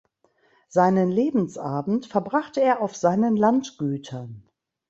Seinen 0.67 1.11
Lebensabend 1.11 2.07
verbrachte 2.07 2.59
er 2.59 2.81
auf 2.81 2.95
seinen 2.95 3.37
Landgütern. 3.37 4.49